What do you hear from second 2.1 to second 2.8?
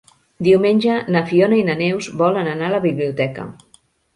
volen anar a